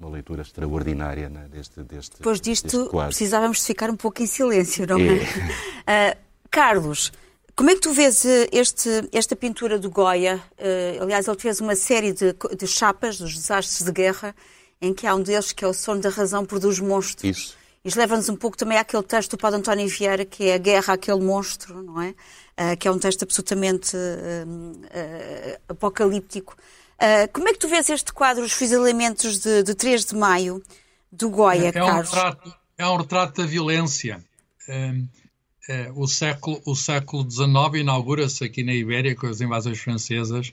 [0.00, 4.26] uma leitura extraordinária né, deste, deste Depois disto, deste precisávamos de ficar um pouco em
[4.26, 5.20] silêncio, não é?
[5.86, 6.16] Ah,
[6.50, 7.12] Carlos,
[7.56, 10.42] como é que tu vês eh, este, esta pintura do Goya?
[10.56, 14.34] Eh, aliás, ele fez uma série de, de chapas dos desastres de guerra,
[14.80, 17.38] em que há um deles que é o Sono da Razão produz monstros.
[17.38, 17.56] Isso.
[17.84, 20.94] Isto leva-nos um pouco também àquele texto do Padre António Vieira, que é a guerra
[20.94, 22.14] àquele monstro, não é?
[22.56, 26.56] Ah, que é um texto absolutamente ah, apocalíptico.
[27.00, 30.62] Ah, como é que tu vês este quadro, os fuzilamentos de, de 3 de maio,
[31.10, 32.10] do Goya, é, um Carlos?
[32.10, 34.24] retrato, é um retrato da violência.
[34.68, 40.52] É, o, século, o século XIX inaugura-se aqui na Ibéria com as invasões francesas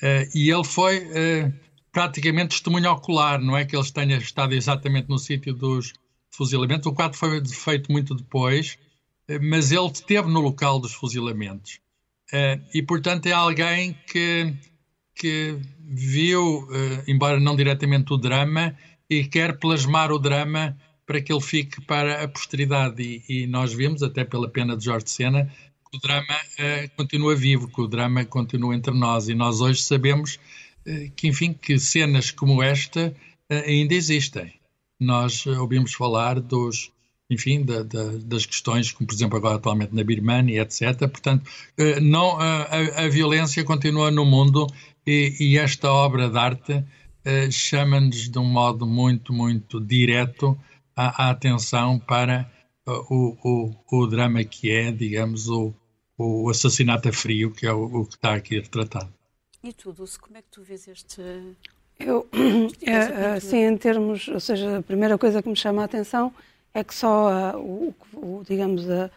[0.00, 1.52] é, e ele foi é,
[1.92, 5.92] praticamente testemunho ocular, não é que ele tenha estado exatamente no sítio dos
[6.30, 6.86] fuzilamentos.
[6.86, 8.78] O quadro foi feito muito depois,
[9.28, 11.80] é, mas ele esteve no local dos fuzilamentos.
[12.32, 14.54] É, e, portanto, é alguém que
[15.14, 18.76] que viu, uh, embora não diretamente o drama,
[19.08, 23.02] e quer plasmar o drama para que ele fique para a posteridade.
[23.02, 25.46] E, e nós vimos, até pela pena de Jorge Sena,
[25.90, 29.28] que o drama uh, continua vivo, que o drama continua entre nós.
[29.28, 30.38] E nós hoje sabemos
[30.86, 33.14] uh, que, enfim, que cenas como esta
[33.66, 34.54] ainda existem.
[34.98, 36.90] Nós ouvimos falar dos,
[37.32, 40.98] enfim, da, da, das questões, como por exemplo agora atualmente na Birmania, etc.
[41.08, 41.50] Portanto,
[42.00, 42.64] não, a,
[43.04, 44.66] a, violência continua no mundo
[45.06, 50.58] e, e esta obra de arte uh, chama-nos de um modo muito, muito direto
[50.96, 52.50] a, a atenção para
[52.86, 55.72] o, o, o, drama que é, digamos, o,
[56.18, 59.12] o assassinato a frio, que é o, o que está aqui retratado.
[59.62, 61.22] E tu, Dulce, como é que tu vês este...
[61.98, 62.28] Eu,
[62.82, 66.32] é, assim, em termos, ou seja, a primeira coisa que me chama a atenção
[66.74, 69.10] é que só, uh, o, o, digamos, uh,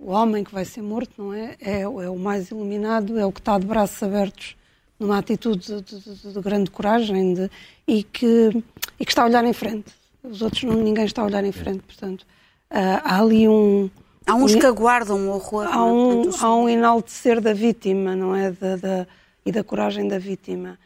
[0.00, 1.56] o homem que vai ser morto, não é?
[1.60, 1.80] é?
[1.82, 4.56] É o mais iluminado, é o que está de braços abertos
[4.98, 7.50] numa atitude de, de, de grande coragem de,
[7.86, 8.62] e, que,
[8.98, 9.92] e que está a olhar em frente.
[10.22, 12.22] Os outros, não, ninguém está a olhar em frente, portanto.
[12.70, 13.88] Uh, há ali um.
[14.26, 15.66] Há uns que aguardam o horror.
[15.70, 18.50] Há um, há um enaltecer da vítima, não é?
[18.50, 19.06] Da, da,
[19.46, 20.78] e da coragem da vítima.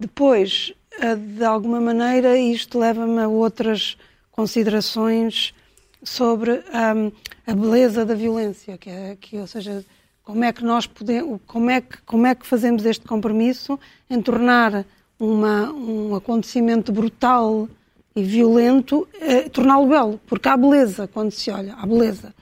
[0.00, 3.96] Depois, uh, de alguma maneira, isto leva-me a outras
[4.34, 5.54] considerações
[6.02, 7.12] sobre um,
[7.46, 9.84] a beleza da violência, que, é, que ou seja,
[10.24, 13.78] como é que nós podemos, como é que, como é que fazemos este compromisso
[14.10, 14.84] em tornar
[15.20, 17.68] uma, um acontecimento brutal
[18.16, 22.34] e violento, eh, torná-lo belo, porque há beleza quando se olha, há beleza.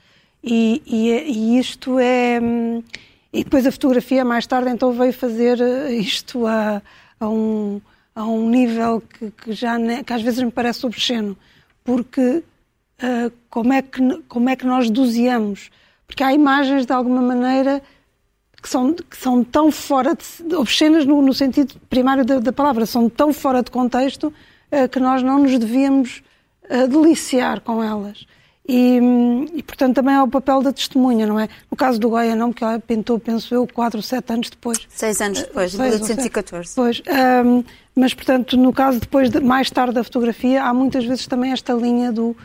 [0.43, 2.39] E, e, e, isto é.
[3.31, 6.81] E depois a fotografia, mais tarde, então veio fazer eh, isto a,
[7.19, 7.79] a, um,
[8.15, 11.37] a um nível que, que já que às vezes me parece obsceno,
[11.83, 12.43] porque
[13.01, 15.69] uh, como, é que, como é que nós doseamos?
[16.07, 17.81] Porque há imagens, de alguma maneira,
[18.61, 20.55] que são, que são tão fora de.
[20.55, 24.33] obscenas no, no sentido primário da, da, palavra, são tão fora de contexto
[24.71, 26.23] uh, que nós não nos devíamos
[26.69, 28.25] uh, deliciar com elas.
[28.67, 28.97] E,
[29.55, 31.49] e, portanto, também é o papel da testemunha, não é?
[31.69, 34.87] No caso do Goya, não, porque ela pintou, penso eu, 4 ou 7 anos depois.
[34.89, 36.73] Seis anos depois, de 1814.
[36.73, 37.01] Pois,
[37.45, 41.51] um, mas, portanto, no caso depois, de, mais tarde da fotografia, há muitas vezes também
[41.51, 42.35] esta linha do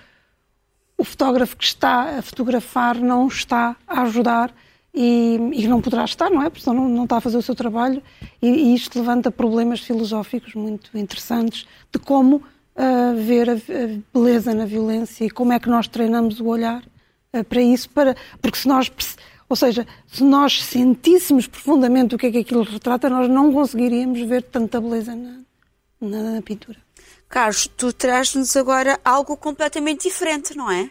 [0.96, 4.52] o fotógrafo que está a fotografar não está a ajudar
[4.92, 6.50] e, e não poderá estar, não é?
[6.50, 8.02] Porque não, não está a fazer o seu trabalho
[8.42, 12.42] e, e isto levanta problemas filosóficos muito interessantes de como
[12.78, 13.58] uh, ver a, a,
[14.14, 16.82] beleza na violência e como é que nós treinamos o olhar
[17.34, 18.90] uh, para isso, para, porque se nós,
[19.48, 24.20] ou seja, se nós sentíssemos profundamente o que é que aquilo retrata, nós não conseguiríamos
[24.20, 25.40] ver tanta beleza na,
[26.00, 26.78] na, na pintura.
[27.28, 30.90] Carlos, tu traz-nos agora algo completamente diferente, não é?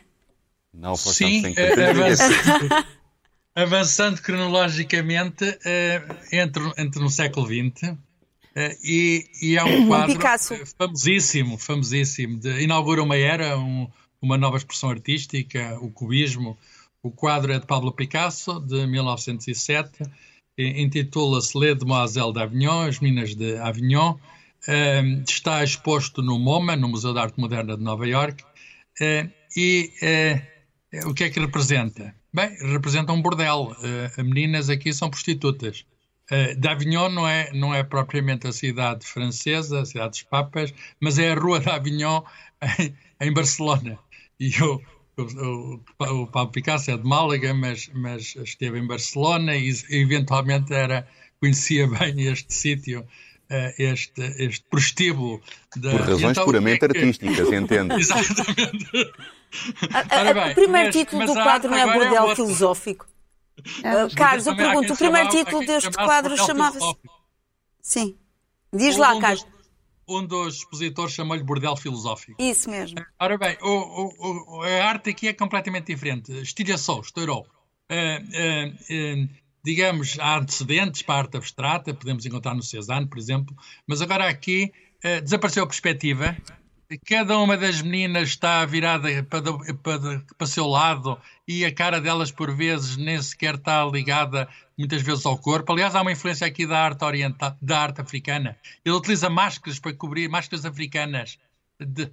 [0.71, 1.41] Não, Sim,
[1.89, 2.85] avançando,
[3.55, 7.97] avançando cronologicamente uh, entre, entre no século XX
[8.83, 10.55] e, e é um quadro Picasso.
[10.77, 13.87] famosíssimo, famosíssimo, de, inaugura uma era, um,
[14.21, 16.57] uma nova expressão artística, o cubismo.
[17.03, 20.03] O quadro é de Pablo Picasso, de 1907,
[20.57, 27.13] intitula-se Les Demoiselles d'Avignon, As Meninas de Avignon, uh, está exposto no MoMA, no Museu
[27.13, 28.43] de Arte Moderna de Nova York,
[29.55, 29.91] e
[31.05, 32.13] o que é que representa?
[32.33, 33.75] Bem, representa um bordel.
[33.79, 35.85] Uh, meninas aqui são prostitutas.
[36.31, 41.17] Uh, D'Avignon não é, não é propriamente a cidade francesa, a cidade dos Papas, mas
[41.17, 42.21] é a rua d'Avignon
[42.79, 43.97] em, em Barcelona.
[44.39, 44.81] E o,
[45.17, 51.07] o, o, Pablo Picasso é de Málaga, mas, mas esteve em Barcelona e eventualmente era,
[51.39, 53.07] conhecia bem este sítio
[53.51, 55.41] uh, este, este prostíbulo.
[55.75, 55.91] Da...
[55.91, 56.97] Por razões então, puramente é que...
[56.97, 57.93] artísticas, entendo.
[57.99, 59.13] Exatamente.
[59.93, 63.07] A, a, bem, o primeiro mas, título mas do quadro não é Bordel é Filosófico.
[63.79, 66.95] Uh, Carlos, eu pergunto, o primeiro título deste quadro chamava-se.
[67.81, 68.17] Sim.
[68.73, 69.43] Diz um, lá, um Carlos.
[69.43, 69.51] Dos,
[70.07, 72.41] um dos expositores chamou-lhe Bordel Filosófico.
[72.41, 72.99] Isso mesmo.
[73.19, 76.31] Ora bem, o, o, a arte aqui é completamente diferente.
[76.41, 77.47] Estilhaçou, estourou.
[77.89, 79.29] Uh, uh, uh,
[79.63, 84.27] digamos, há antecedentes para a arte abstrata, podemos encontrar no Cézanne, por exemplo, mas agora
[84.27, 84.71] aqui
[85.23, 86.35] desapareceu a perspectiva
[87.05, 89.41] cada uma das meninas está virada para,
[89.75, 94.47] para, para seu lado e a cara delas, por vezes, nem sequer está ligada
[94.77, 95.73] muitas vezes ao corpo.
[95.73, 98.57] Aliás, há uma influência aqui da arte oriental, da arte africana.
[98.85, 101.37] Ele utiliza máscaras para cobrir, máscaras africanas,
[101.79, 102.09] de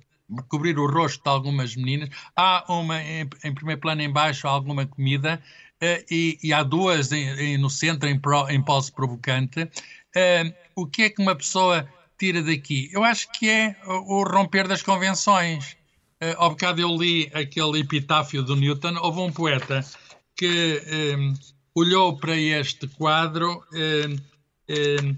[0.48, 2.08] cobrir o rosto de algumas meninas.
[2.34, 5.40] Há uma, em, em primeiro plano, embaixo, alguma comida.
[5.82, 9.62] Uh, e, e, há duas em, em, no centro, em, pro, em provocante.
[9.62, 11.86] Uh, o que é que uma pessoa
[12.18, 12.90] tira daqui?
[12.92, 15.76] Eu acho que é o romper das convenções.
[16.22, 18.96] Uh, ao bocado eu li aquele epitáfio do Newton.
[19.00, 19.84] Houve um poeta
[20.36, 20.46] que
[21.16, 21.34] um, eh,
[21.74, 24.14] olhou para este quadro um,
[24.70, 25.16] um,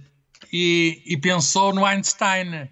[0.53, 2.69] e, e, pensou no Einstein.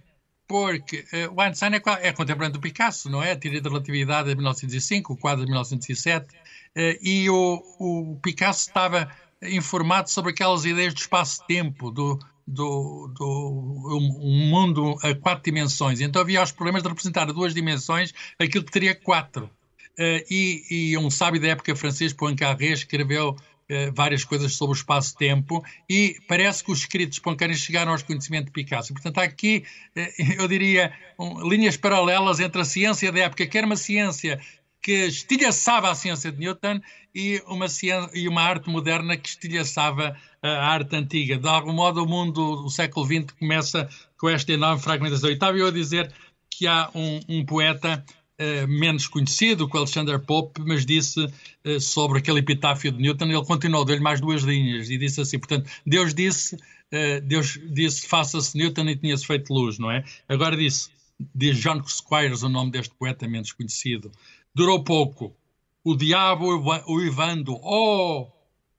[0.46, 3.32] Porque uh, o Einstein é, é, contemporâneo do Picasso, não é?
[3.32, 6.34] A teoria da relatividade de 1905, o quadro de 1907.
[6.34, 9.10] Uh, e o, o Picasso estava
[9.42, 16.00] informado sobre aquelas ideias do espaço-tempo, do, do, do um mundo a quatro dimensões.
[16.00, 19.50] Então havia os problemas de representar a duas dimensões aquilo que teria quatro.
[19.98, 24.78] Uh, e, e, um sábio da época francês, Poincaré, escreveu uh, várias coisas sobre o
[24.78, 28.92] espaço-tempo e parece que os escritos de Poincaré chegaram aos conhecimentos de Picasso.
[28.92, 29.62] Portanto, há aqui,
[29.96, 34.40] uh, eu diria, um, linhas paralelas entre a ciência da época, que era uma ciência
[34.84, 36.78] que estilhaçava a ciência de Newton
[37.14, 41.38] e uma, ciência, e uma arte moderna que estilhaçava a arte antiga.
[41.38, 45.30] De algum modo, o mundo do século XX começa com esta enorme fragmentação.
[45.30, 46.12] E estava eu a dizer
[46.50, 48.04] que há um, um poeta
[48.38, 53.44] uh, menos conhecido, o Alexander Pope, mas disse uh, sobre aquele epitáfio de Newton, ele
[53.46, 58.54] continuou, deu-lhe mais duas linhas e disse assim, portanto, Deus disse, uh, Deus disse, faça-se
[58.54, 60.04] Newton e tinha-se feito luz, não é?
[60.28, 60.90] Agora disse,
[61.34, 64.12] diz John Squires, o nome deste poeta menos conhecido,
[64.54, 65.36] durou pouco.
[65.82, 66.46] O diabo
[66.86, 68.26] o Ivando, oh,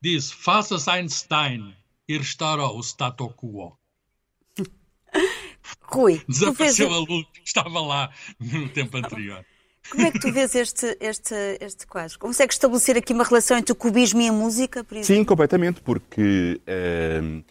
[0.01, 1.75] disse: faça-se Einstein
[2.07, 3.77] e restaura o status quo.
[5.81, 6.99] Rui, desapareceu vês...
[6.99, 9.45] a luz que estava lá no tempo anterior.
[9.89, 12.17] Como é que tu vês este, este, este quadro?
[12.17, 15.15] Consegue estabelecer aqui uma relação entre o cubismo e a música, por exemplo?
[15.15, 17.43] Sim, completamente, porque ehm,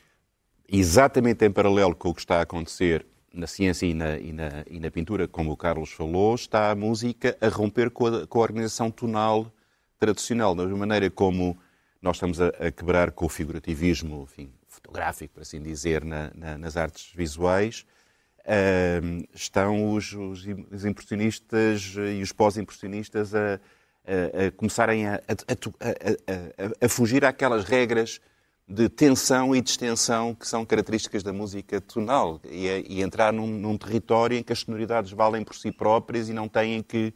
[0.68, 4.64] exatamente em paralelo com o que está a acontecer na ciência e na, e na,
[4.70, 8.38] e na pintura, como o Carlos falou, está a música a romper com a, com
[8.38, 9.52] a organização tonal
[9.98, 11.58] tradicional, da mesma maneira como
[12.00, 16.58] nós estamos a, a quebrar com o figurativismo enfim, fotográfico, por assim dizer, na, na,
[16.58, 17.84] nas artes visuais.
[18.40, 25.20] uh, estão os, os, os, impressionistas e os pós-impressionistas a, a, a, começarem a,
[26.80, 28.20] a, fugir àquelas regras
[28.66, 33.76] de tensão e distensão que são características da música tonal e, e entrar num, num,
[33.76, 37.12] território em que as sonoridades valem por si próprias e não têm que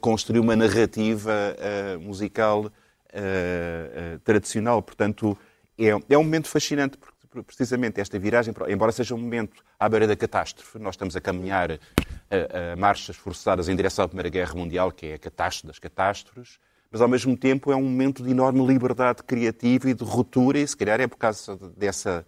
[0.00, 4.80] construir uma narrativa uh, musical uh, uh, tradicional.
[4.80, 5.36] Portanto,
[5.78, 10.06] é, é um momento fascinante porque precisamente esta viragem, embora seja um momento à beira
[10.06, 14.54] da catástrofe, nós estamos a caminhar a, a marchas forçadas em direção à Primeira Guerra
[14.54, 16.60] Mundial, que é a catástrofe das catástrofes,
[16.94, 20.68] mas ao mesmo tempo é um momento de enorme liberdade criativa e de ruptura, e
[20.68, 22.24] se calhar é por causa dessa,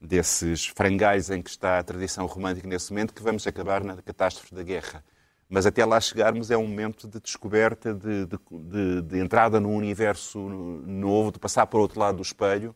[0.00, 4.54] desses frangais em que está a tradição romântica nesse momento que vamos acabar na catástrofe
[4.54, 5.04] da guerra.
[5.48, 9.74] Mas até lá chegarmos é um momento de descoberta, de, de, de, de entrada num
[9.74, 12.72] universo novo, de passar para o outro lado do espelho,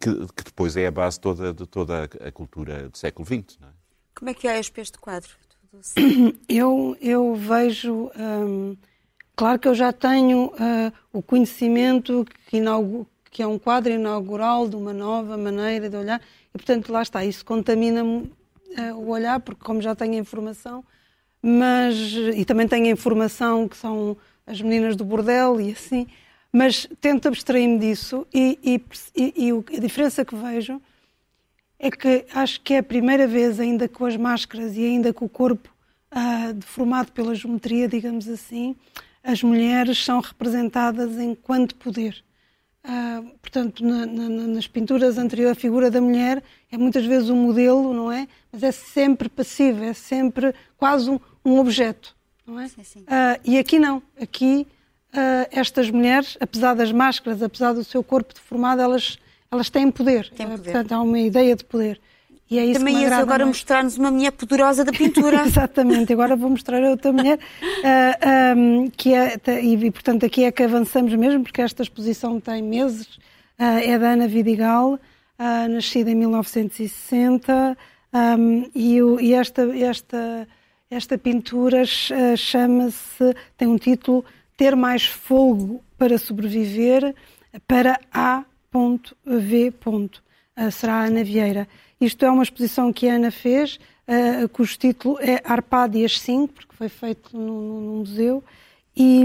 [0.00, 3.56] que, que depois é a base toda, de toda a cultura do século XX.
[3.62, 3.66] É?
[4.16, 5.30] Como é que é este quadro?
[6.48, 8.10] Eu, eu vejo.
[8.16, 8.76] Hum,
[9.36, 12.58] Claro que eu já tenho uh, o conhecimento que,
[13.30, 16.22] que, é um quadro inaugural de uma nova maneira de olhar
[16.54, 17.22] e, portanto, lá está.
[17.22, 18.32] Isso contamina-me
[18.78, 20.82] uh, o olhar, porque, como já tenho a informação,
[21.42, 21.94] mas.
[22.34, 24.16] e também tenho a informação que são
[24.46, 26.06] as meninas do bordel e assim,
[26.50, 28.82] mas tento abstrair-me disso e, e,
[29.14, 30.80] e, e a diferença que vejo
[31.78, 35.26] é que acho que é a primeira vez, ainda com as máscaras e ainda com
[35.26, 35.68] o corpo
[36.10, 38.74] uh, deformado pela geometria, digamos assim,
[39.26, 42.24] as mulheres são representadas enquanto poder.
[42.84, 47.34] Uh, portanto, na, na, nas pinturas anteriores, a figura da mulher é muitas vezes um
[47.34, 48.28] modelo, não é?
[48.52, 52.14] Mas é sempre passiva, é sempre quase um, um objeto,
[52.46, 52.68] não é?
[52.68, 53.00] Sim, sim.
[53.00, 54.00] Uh, e aqui não.
[54.20, 54.64] Aqui,
[55.12, 59.18] uh, estas mulheres, apesar das máscaras, apesar do seu corpo deformado, elas,
[59.50, 60.30] elas têm poder.
[60.30, 60.62] Tem poder.
[60.62, 62.00] portanto, há uma ideia de poder.
[62.48, 65.42] E é isso Também ias agora mostrar-nos uma mulher poderosa da pintura.
[65.46, 70.44] Exatamente, agora vou mostrar a outra mulher, uh, ah, um, que é, e portanto aqui
[70.44, 73.16] é que avançamos mesmo, porque esta exposição tem meses,
[73.58, 77.76] uh, é da Ana Vidigal, uh, nascida em 1960,
[78.12, 80.48] um, e, o, e, esta, esta,
[80.88, 84.24] esta pintura chama-se, tem um título,
[84.56, 87.12] Ter Mais Fogo para Sobreviver,
[87.66, 89.72] para A.V.
[90.70, 91.66] será a Ana Vieira.
[92.00, 96.74] Isto é uma exposição que a Ana fez, uh, cujo título é Arpádias 5, porque
[96.74, 98.44] foi feito no, no museu.
[98.94, 99.24] E,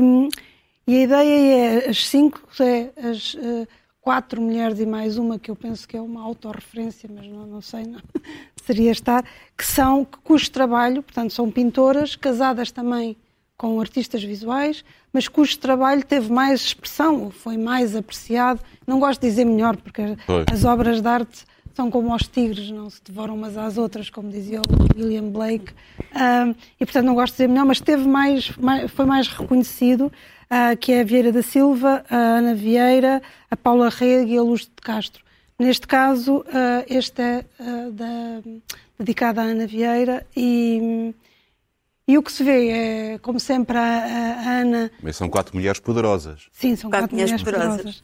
[0.88, 3.67] e, a ideia é as cinco, é as uh,
[4.01, 7.61] quatro mulheres e mais uma, que eu penso que é uma autorreferência, mas não, não
[7.61, 7.99] sei, não,
[8.65, 9.24] seria estar,
[9.57, 13.15] que são, cujo trabalho, portanto, são pintoras, casadas também
[13.57, 18.59] com artistas visuais, mas cujo trabalho teve mais expressão, foi mais apreciado.
[18.88, 20.01] Não gosto de dizer melhor, porque
[20.51, 24.30] as obras de arte são como os tigres, não se devoram umas às outras, como
[24.30, 25.72] dizia o William Blake.
[25.99, 30.05] Uh, e portanto não gosto de dizer melhor, mas teve mais, mais foi mais reconhecido,
[30.05, 34.41] uh, que é a Vieira da Silva, a Ana Vieira, a Paula Rega e a
[34.41, 35.24] Luz de Castro.
[35.57, 37.45] Neste caso, uh, este é
[37.91, 38.41] da,
[38.97, 41.13] dedicado à Ana Vieira e,
[42.07, 44.91] e o que se vê é, como sempre, a, a Ana.
[45.01, 46.47] Mas são quatro mulheres poderosas.
[46.51, 48.01] Sim, são quatro, quatro mulheres, mulheres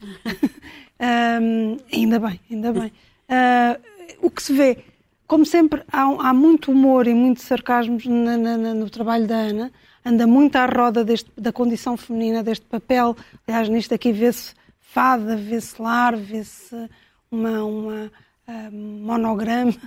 [1.42, 2.92] um, ainda bem, ainda bem.
[3.28, 4.78] Uh, o que se vê,
[5.26, 9.72] como sempre, há, há muito humor e muito sarcasmo na, na, no trabalho da Ana,
[10.04, 13.14] anda muito à roda deste, da condição feminina, deste papel.
[13.46, 16.74] Aliás, nisto aqui vê-se fada, vê-se lar, vê-se
[17.30, 18.12] uma, uma
[18.48, 19.74] uh, monograma.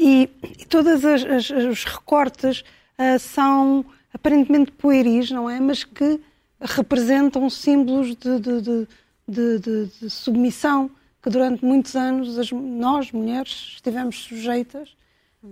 [0.00, 3.84] E, e todos os recortes uh, são
[4.14, 5.58] aparentemente pueris, não é?
[5.58, 6.20] Mas que
[6.60, 8.86] representam símbolos de, de,
[9.26, 9.58] de,
[10.00, 10.88] de submissão
[11.28, 14.96] que durante muitos anos as, nós, mulheres, estivemos sujeitas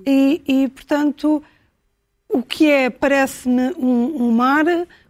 [0.06, 1.42] e, e portanto,
[2.28, 4.64] o que é, parece-me um, um, mar,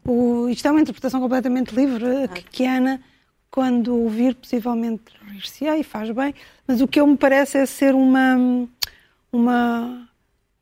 [0.04, 3.00] o, isto é uma interpretação completamente livre, que, que Ana,
[3.48, 6.34] quando ouvir, possivelmente rir-se e faz bem,
[6.66, 8.36] mas o que eu me parece é ser uma,
[9.32, 10.08] uma,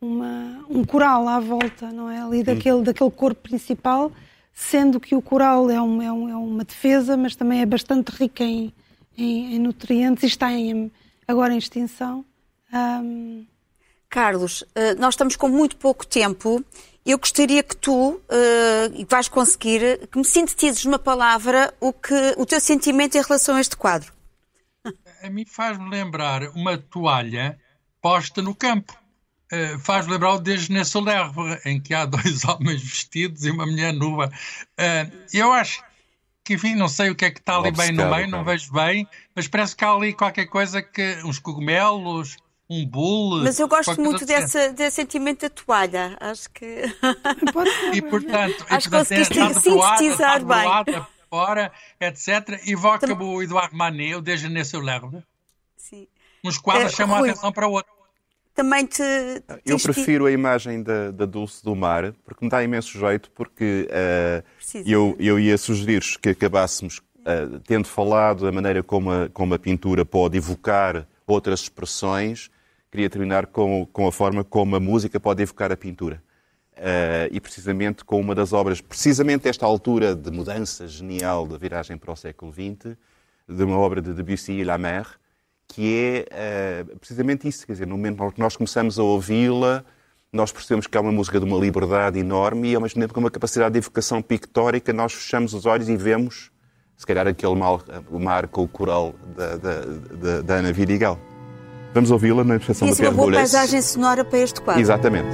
[0.01, 2.21] uma, um coral à volta, não é?
[2.21, 4.13] Ali daquele, daquele corpo principal,
[4.53, 8.11] sendo que o coral é, um, é, um, é uma defesa, mas também é bastante
[8.11, 8.73] rica em,
[9.17, 10.91] em, em nutrientes e está em,
[11.27, 12.25] agora em extinção.
[12.73, 13.47] Um...
[14.15, 16.65] Carlos, eh, nós estamos com muito pouco tempo.
[17.05, 22.15] Eu gostaria que tu, eh, e vais conseguir, que me sintetizes numa palavra o, que,
[22.37, 24.13] o teu sentimento em relação a este quadro.
[25.21, 27.59] A mim faz-me lembrar uma toalha
[28.01, 28.97] posta no campo.
[29.53, 31.33] Uh, faz lembrar o Desne Solerre,
[31.65, 34.29] em que há dois homens vestidos e uma mulher nua.
[34.29, 35.83] Uh, eu acho
[36.45, 38.71] que enfim, não sei o que é que está ali bem no meio, não vejo
[38.73, 41.19] bem, mas parece que há ali qualquer coisa que.
[41.25, 42.37] uns cogumelos,
[42.69, 43.43] um bull.
[43.43, 44.27] Mas eu gosto muito assim.
[44.27, 46.17] dessa, desse sentimento da toalha.
[46.21, 46.83] Acho que.
[47.53, 47.95] Pode ser.
[47.95, 49.61] E portanto, Acho e, que portanto, conseguiste broada,
[49.99, 50.47] sintetizar bem.
[50.47, 52.61] broada, fora, etc.
[52.67, 55.23] Evoca-me o Eduardo Manet, o Déjeuner sur l'herbe.
[55.77, 56.07] Sim.
[56.45, 57.94] Uns quadros Eh, chamam a Rui, atenção para outro.
[58.55, 59.03] Também te.
[59.67, 63.89] Eu prefiro a imagem da, da Dulce do Mar, porque me dá imenso jeito, porque
[64.57, 64.89] Precisa.
[64.89, 69.59] eu, eu ia sugerir que acabássemos, eh, tendo falado da maneira como a, como a
[69.59, 72.49] pintura pode evocar outras expressões,
[72.93, 76.23] queria terminar com, com a forma como a música pode evocar a pintura.
[76.77, 81.97] Eh, e precisamente com uma das obras, precisamente esta altura de mudança genial da viragem
[81.97, 82.97] para o século XX,
[83.49, 85.07] de uma obra de Debussy e La Mer,
[85.69, 87.67] que é eh, precisamente isso.
[87.67, 89.85] Quer dizer, no momento em que nós começamos a ouvi-la,
[90.33, 93.21] nós percebemos que é uma música de uma liberdade enorme e, ao mesmo tempo, com
[93.21, 96.51] uma capacidade de evocação pictórica, nós fechamos os olhos e vemos,
[96.97, 101.19] se calhar, aquele mal, o mar com o coral da, da, da, da Ana Vidigal.
[101.93, 103.53] Vamos ouvi-la na expressão da uma Pierre boa Boulez.
[103.53, 104.81] paisagem sonora para este quadro.
[104.83, 105.29] Exatamente.